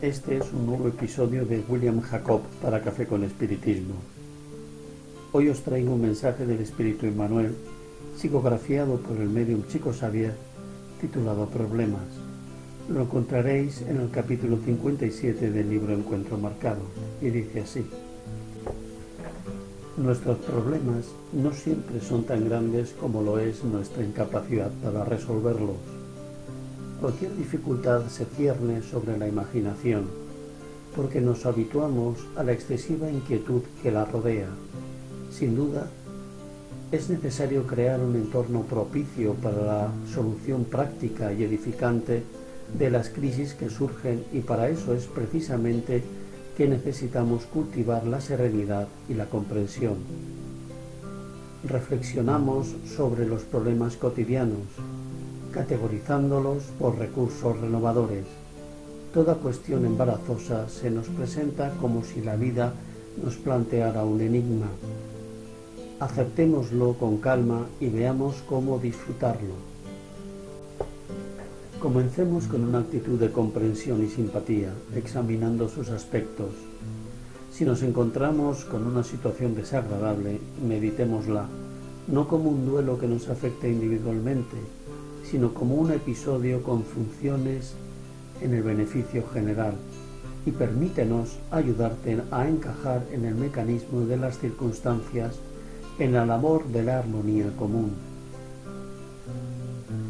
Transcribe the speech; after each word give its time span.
Este 0.00 0.36
es 0.36 0.52
un 0.52 0.66
nuevo 0.66 0.86
episodio 0.86 1.44
de 1.44 1.64
William 1.68 2.00
Jacob 2.00 2.42
para 2.62 2.80
Café 2.80 3.08
con 3.08 3.24
Espiritismo. 3.24 3.96
Hoy 5.32 5.48
os 5.48 5.62
traigo 5.62 5.94
un 5.94 6.02
mensaje 6.02 6.46
del 6.46 6.60
Espíritu 6.60 7.06
Emmanuel, 7.06 7.56
psicografiado 8.16 8.98
por 8.98 9.16
el 9.16 9.28
medium 9.28 9.66
Chico 9.66 9.92
Xavier, 9.92 10.34
titulado 11.00 11.46
Problemas. 11.46 12.04
Lo 12.88 13.02
encontraréis 13.02 13.82
en 13.82 14.00
el 14.00 14.10
capítulo 14.10 14.58
57 14.64 15.50
del 15.50 15.70
libro 15.70 15.92
Encuentro 15.92 16.38
Marcado, 16.38 16.82
y 17.20 17.30
dice 17.30 17.62
así. 17.62 17.84
Nuestros 19.96 20.38
problemas 20.38 21.06
no 21.32 21.52
siempre 21.52 22.00
son 22.00 22.22
tan 22.22 22.48
grandes 22.48 22.94
como 23.00 23.22
lo 23.22 23.40
es 23.40 23.64
nuestra 23.64 24.04
incapacidad 24.04 24.70
para 24.84 25.04
resolverlos. 25.04 26.03
Cualquier 27.04 27.36
dificultad 27.36 28.08
se 28.08 28.24
cierne 28.24 28.80
sobre 28.80 29.18
la 29.18 29.28
imaginación, 29.28 30.06
porque 30.96 31.20
nos 31.20 31.44
habituamos 31.44 32.16
a 32.34 32.42
la 32.42 32.52
excesiva 32.52 33.10
inquietud 33.10 33.60
que 33.82 33.90
la 33.90 34.06
rodea. 34.06 34.48
Sin 35.30 35.54
duda, 35.54 35.90
es 36.92 37.10
necesario 37.10 37.66
crear 37.66 38.00
un 38.00 38.16
entorno 38.16 38.62
propicio 38.62 39.34
para 39.34 39.58
la 39.58 39.88
solución 40.14 40.64
práctica 40.64 41.30
y 41.30 41.44
edificante 41.44 42.22
de 42.78 42.90
las 42.90 43.10
crisis 43.10 43.52
que 43.52 43.68
surgen 43.68 44.24
y 44.32 44.40
para 44.40 44.70
eso 44.70 44.94
es 44.94 45.04
precisamente 45.04 46.02
que 46.56 46.66
necesitamos 46.66 47.44
cultivar 47.44 48.06
la 48.06 48.22
serenidad 48.22 48.88
y 49.10 49.12
la 49.12 49.26
comprensión. 49.26 49.96
Reflexionamos 51.68 52.74
sobre 52.86 53.26
los 53.26 53.42
problemas 53.42 53.98
cotidianos, 53.98 54.68
categorizándolos 55.54 56.64
por 56.80 56.98
recursos 56.98 57.58
renovadores. 57.60 58.24
Toda 59.14 59.36
cuestión 59.36 59.86
embarazosa 59.86 60.68
se 60.68 60.90
nos 60.90 61.06
presenta 61.06 61.72
como 61.80 62.02
si 62.02 62.20
la 62.20 62.34
vida 62.34 62.74
nos 63.22 63.36
planteara 63.36 64.04
un 64.04 64.20
enigma. 64.20 64.66
Aceptémoslo 66.00 66.94
con 66.94 67.18
calma 67.18 67.66
y 67.78 67.88
veamos 67.88 68.42
cómo 68.48 68.80
disfrutarlo. 68.80 69.54
Comencemos 71.80 72.48
con 72.48 72.64
una 72.64 72.80
actitud 72.80 73.20
de 73.20 73.30
comprensión 73.30 74.02
y 74.02 74.08
simpatía, 74.08 74.72
examinando 74.96 75.68
sus 75.68 75.90
aspectos. 75.90 76.50
Si 77.52 77.64
nos 77.64 77.82
encontramos 77.82 78.64
con 78.64 78.84
una 78.84 79.04
situación 79.04 79.54
desagradable, 79.54 80.40
meditémosla, 80.66 81.46
no 82.08 82.26
como 82.26 82.50
un 82.50 82.66
duelo 82.66 82.98
que 82.98 83.06
nos 83.06 83.28
afecte 83.28 83.70
individualmente, 83.70 84.56
sino 85.30 85.54
como 85.54 85.74
un 85.76 85.92
episodio 85.92 86.62
con 86.62 86.84
funciones 86.84 87.74
en 88.40 88.54
el 88.54 88.62
beneficio 88.62 89.26
general, 89.32 89.74
y 90.46 90.50
permítenos 90.50 91.38
ayudarte 91.50 92.20
a 92.30 92.46
encajar 92.46 93.02
en 93.12 93.24
el 93.24 93.34
mecanismo 93.34 94.00
de 94.00 94.16
las 94.16 94.38
circunstancias 94.38 95.36
en 95.98 96.12
la 96.12 96.26
labor 96.26 96.66
de 96.66 96.82
la 96.82 96.98
armonía 96.98 97.46
común. 97.56 97.92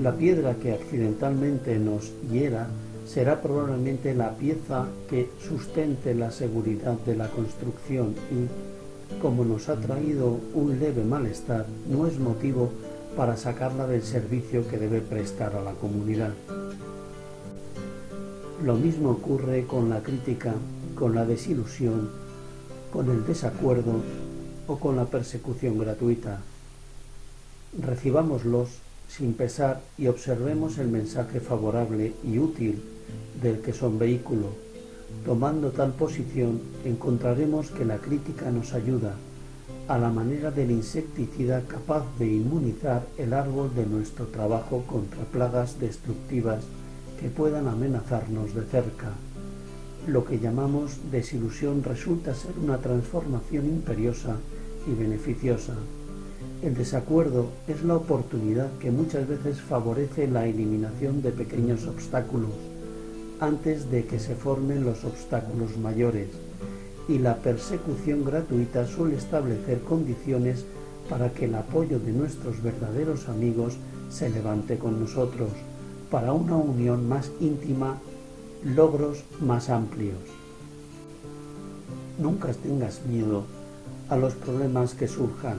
La 0.00 0.16
piedra 0.16 0.54
que 0.54 0.72
accidentalmente 0.72 1.78
nos 1.78 2.12
hiera 2.30 2.66
será 3.06 3.40
probablemente 3.40 4.14
la 4.14 4.30
pieza 4.34 4.86
que 5.08 5.30
sustente 5.38 6.14
la 6.14 6.30
seguridad 6.30 6.98
de 7.06 7.14
la 7.14 7.28
construcción 7.28 8.14
y, 8.32 9.20
como 9.20 9.44
nos 9.44 9.68
ha 9.68 9.76
traído 9.76 10.40
un 10.54 10.80
leve 10.80 11.04
malestar, 11.04 11.66
no 11.88 12.06
es 12.06 12.18
motivo 12.18 12.70
para 13.16 13.36
sacarla 13.36 13.86
del 13.86 14.02
servicio 14.02 14.66
que 14.68 14.78
debe 14.78 15.00
prestar 15.00 15.54
a 15.54 15.62
la 15.62 15.72
comunidad. 15.72 16.32
Lo 18.62 18.74
mismo 18.74 19.10
ocurre 19.10 19.66
con 19.66 19.90
la 19.90 20.02
crítica, 20.02 20.54
con 20.94 21.14
la 21.14 21.24
desilusión, 21.24 22.10
con 22.92 23.10
el 23.10 23.26
desacuerdo 23.26 24.00
o 24.66 24.78
con 24.78 24.96
la 24.96 25.04
persecución 25.04 25.78
gratuita. 25.78 26.40
Recibámoslos 27.78 28.68
sin 29.08 29.34
pesar 29.34 29.80
y 29.98 30.06
observemos 30.06 30.78
el 30.78 30.88
mensaje 30.88 31.40
favorable 31.40 32.14
y 32.24 32.38
útil 32.38 32.82
del 33.42 33.60
que 33.60 33.72
son 33.72 33.98
vehículo. 33.98 34.48
Tomando 35.24 35.70
tal 35.70 35.92
posición, 35.92 36.60
encontraremos 36.84 37.70
que 37.70 37.84
la 37.84 37.98
crítica 37.98 38.50
nos 38.50 38.72
ayuda, 38.72 39.14
a 39.86 39.98
la 39.98 40.10
manera 40.10 40.50
del 40.50 40.70
insecticida 40.70 41.60
capaz 41.68 42.04
de 42.18 42.26
inmunizar 42.26 43.06
el 43.18 43.34
árbol 43.34 43.74
de 43.74 43.84
nuestro 43.84 44.26
trabajo 44.26 44.82
contra 44.86 45.24
plagas 45.24 45.78
destructivas 45.78 46.64
que 47.20 47.28
puedan 47.28 47.68
amenazarnos 47.68 48.54
de 48.54 48.62
cerca. 48.62 49.12
Lo 50.06 50.24
que 50.24 50.38
llamamos 50.38 50.98
desilusión 51.12 51.82
resulta 51.82 52.34
ser 52.34 52.52
una 52.62 52.78
transformación 52.78 53.66
imperiosa 53.66 54.36
y 54.86 54.94
beneficiosa. 54.94 55.74
El 56.62 56.74
desacuerdo 56.74 57.48
es 57.68 57.84
la 57.84 57.96
oportunidad 57.96 58.70
que 58.78 58.90
muchas 58.90 59.28
veces 59.28 59.60
favorece 59.60 60.28
la 60.28 60.46
eliminación 60.46 61.20
de 61.20 61.30
pequeños 61.30 61.86
obstáculos 61.86 62.52
antes 63.38 63.90
de 63.90 64.06
que 64.06 64.18
se 64.18 64.34
formen 64.34 64.84
los 64.84 65.04
obstáculos 65.04 65.76
mayores 65.76 66.28
y 67.08 67.18
la 67.18 67.36
persecución 67.36 68.24
gratuita 68.24 68.86
suele 68.86 69.16
establecer 69.16 69.80
condiciones 69.82 70.64
para 71.08 71.30
que 71.32 71.44
el 71.44 71.54
apoyo 71.54 71.98
de 71.98 72.12
nuestros 72.12 72.62
verdaderos 72.62 73.28
amigos 73.28 73.76
se 74.08 74.30
levante 74.30 74.78
con 74.78 75.00
nosotros, 75.00 75.50
para 76.10 76.32
una 76.32 76.56
unión 76.56 77.08
más 77.08 77.30
íntima, 77.40 77.98
logros 78.64 79.24
más 79.40 79.68
amplios. 79.68 80.18
Nunca 82.18 82.52
tengas 82.54 83.04
miedo 83.06 83.44
a 84.08 84.16
los 84.16 84.34
problemas 84.34 84.94
que 84.94 85.08
surjan, 85.08 85.58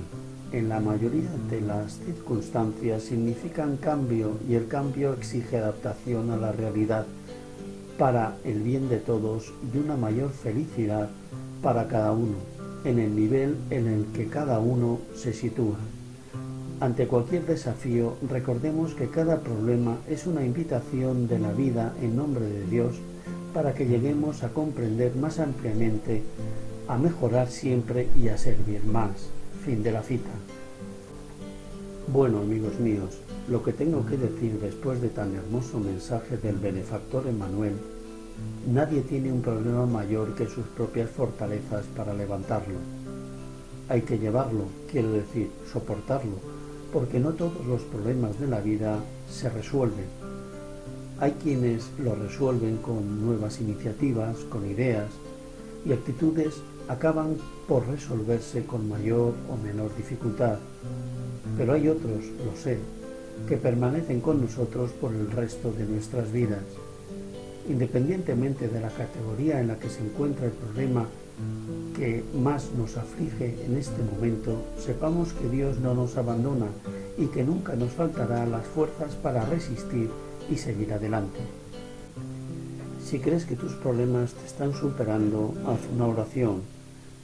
en 0.52 0.70
la 0.70 0.80
mayoría 0.80 1.30
de 1.50 1.60
las 1.60 2.00
circunstancias 2.00 3.04
significan 3.04 3.78
cambio 3.78 4.38
y 4.48 4.56
el 4.56 4.68
cambio 4.68 5.14
exige 5.14 5.58
adaptación 5.58 6.32
a 6.32 6.38
la 6.38 6.52
realidad 6.52 7.06
para 7.98 8.38
el 8.44 8.62
bien 8.62 8.90
de 8.90 8.98
todos 8.98 9.54
y 9.74 9.78
una 9.78 9.96
mayor 9.96 10.32
felicidad 10.32 11.10
para 11.62 11.88
cada 11.88 12.12
uno, 12.12 12.36
en 12.84 13.00
el 13.00 13.16
nivel 13.16 13.56
en 13.70 13.88
el 13.88 14.06
que 14.08 14.28
cada 14.28 14.60
uno 14.60 15.00
se 15.16 15.34
sitúa. 15.34 15.78
Ante 16.82 17.08
cualquier 17.08 17.46
desafío, 17.46 18.16
recordemos 18.30 18.94
que 18.96 19.08
cada 19.08 19.40
problema 19.40 19.98
es 20.10 20.28
una 20.28 20.44
invitación 20.44 21.28
de 21.28 21.40
la 21.40 21.54
vida 21.54 21.94
en 22.02 22.18
nombre 22.18 22.46
de 22.46 22.66
Dios 22.66 22.96
para 23.54 23.74
que 23.74 23.88
lleguemos 23.88 24.44
a 24.44 24.50
comprender 24.50 25.16
más 25.16 25.40
ampliamente, 25.40 26.22
a 26.90 26.98
mejorar 26.98 27.48
siempre 27.48 28.10
y 28.18 28.28
a 28.28 28.38
servir 28.38 28.84
más. 28.84 29.30
Fin 29.64 29.82
de 29.82 29.94
la 29.94 30.04
cita. 30.04 30.32
Bueno, 32.08 32.42
amigos 32.42 32.80
míos, 32.80 33.18
lo 33.50 33.64
que 33.64 33.74
tengo 33.74 34.06
que 34.06 34.16
decir 34.16 34.60
después 34.60 35.02
de 35.02 35.10
tan 35.10 35.34
hermoso 35.34 35.80
mensaje 35.80 36.38
del 36.38 36.58
benefactor 36.58 37.26
Emanuel, 37.26 37.74
nadie 38.72 39.02
tiene 39.02 39.32
un 39.32 39.42
problema 39.42 39.88
mayor 39.88 40.36
que 40.36 40.46
sus 40.46 40.66
propias 40.68 41.10
fortalezas 41.10 41.84
para 41.96 42.14
levantarlo. 42.14 42.76
Hay 43.90 44.04
que 44.04 44.20
llevarlo, 44.20 44.66
quiero 44.92 45.14
decir, 45.14 45.50
soportarlo, 45.74 46.36
porque 46.94 47.20
no 47.20 47.34
todos 47.34 47.66
los 47.66 47.82
problemas 47.82 48.40
de 48.40 48.48
la 48.48 48.62
vida 48.62 49.00
se 49.28 49.50
resuelven. 49.50 50.06
Hay 51.20 51.32
quienes 51.32 51.90
lo 51.98 52.14
resuelven 52.14 52.78
con 52.78 53.26
nuevas 53.26 53.60
iniciativas, 53.60 54.38
con 54.52 54.70
ideas, 54.70 55.10
y 55.84 55.92
actitudes 55.92 56.54
acaban 56.88 57.38
por 57.68 57.88
resolverse 57.88 58.66
con 58.66 58.88
mayor 58.88 59.34
o 59.50 59.58
menor 59.58 59.96
dificultad. 59.96 60.58
Pero 61.58 61.74
hay 61.74 61.88
otros, 61.88 62.26
lo 62.46 62.56
sé, 62.56 62.78
que 63.48 63.58
permanecen 63.58 64.22
con 64.22 64.42
nosotros 64.42 64.92
por 64.92 65.14
el 65.14 65.30
resto 65.32 65.72
de 65.72 65.86
nuestras 65.86 66.32
vidas. 66.32 66.64
Independientemente 67.68 68.68
de 68.68 68.80
la 68.80 68.90
categoría 68.90 69.60
en 69.60 69.68
la 69.70 69.80
que 69.80 69.90
se 69.90 70.02
encuentra 70.02 70.46
el 70.46 70.52
problema 70.52 71.06
que 71.96 72.24
más 72.38 72.72
nos 72.78 72.98
aflige 72.98 73.56
en 73.66 73.78
este 73.78 74.02
momento, 74.04 74.62
sepamos 74.78 75.34
que 75.34 75.50
Dios 75.50 75.80
no 75.80 75.94
nos 75.94 76.18
abandona 76.18 76.68
y 77.18 77.28
que 77.28 77.44
nunca 77.44 77.76
nos 77.76 77.92
faltará 77.92 78.46
las 78.46 78.66
fuerzas 78.68 79.16
para 79.16 79.46
resistir 79.46 80.10
y 80.50 80.58
seguir 80.58 80.94
adelante. 80.94 81.40
Si 83.16 83.22
crees 83.22 83.46
que 83.46 83.56
tus 83.56 83.72
problemas 83.72 84.34
te 84.34 84.46
están 84.46 84.74
superando, 84.74 85.54
haz 85.68 85.80
una 85.96 86.06
oración, 86.06 86.64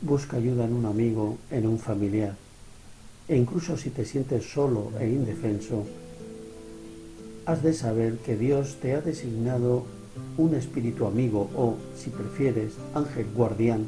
busca 0.02 0.38
ayuda 0.38 0.64
en 0.64 0.72
un 0.72 0.86
amigo, 0.86 1.38
en 1.52 1.68
un 1.68 1.80
familiar. 1.80 2.34
E 3.28 3.36
incluso 3.36 3.76
si 3.76 3.90
te 3.90 4.06
sientes 4.06 4.50
solo 4.50 4.94
e 5.02 5.10
indefenso, 5.10 5.84
has 7.46 7.62
de 7.62 7.74
saber 7.74 8.20
que 8.20 8.38
Dios 8.38 8.78
te 8.82 8.94
ha 8.94 9.02
designado 9.02 9.84
un 10.38 10.56
espíritu 10.56 11.08
amigo 11.08 11.50
o, 11.58 11.76
si 11.98 12.10
prefieres, 12.10 12.72
ángel 12.96 13.28
guardián, 13.36 13.88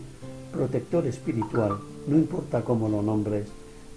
protector 0.52 1.08
espiritual, 1.08 1.78
no 2.06 2.18
importa 2.18 2.66
cómo 2.66 2.90
lo 2.90 3.02
nombres, 3.02 3.48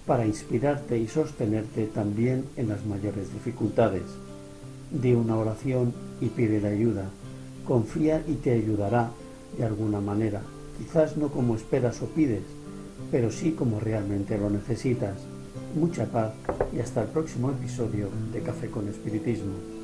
para 0.05 0.25
inspirarte 0.25 0.97
y 0.97 1.09
sostenerte 1.09 1.87
también 1.87 2.45
en 2.55 2.69
las 2.69 2.85
mayores 2.85 3.33
dificultades. 3.33 4.07
Di 4.91 5.11
una 5.11 5.35
oración 5.35 5.93
y 6.21 6.27
pide 6.27 6.61
la 6.61 6.69
ayuda. 6.69 7.11
Confía 7.67 8.23
y 8.25 8.35
te 8.35 8.53
ayudará 8.53 9.11
de 9.57 9.65
alguna 9.65 9.99
manera, 9.99 10.41
quizás 10.77 11.17
no 11.17 11.27
como 11.27 11.53
esperas 11.53 12.01
o 12.01 12.05
pides, 12.05 12.43
pero 13.11 13.29
sí 13.29 13.51
como 13.51 13.81
realmente 13.81 14.37
lo 14.37 14.49
necesitas. 14.49 15.17
Mucha 15.75 16.05
paz 16.05 16.31
y 16.73 16.79
hasta 16.79 17.01
el 17.01 17.09
próximo 17.09 17.51
episodio 17.51 18.07
de 18.31 18.41
Café 18.41 18.69
con 18.69 18.87
Espiritismo. 18.87 19.76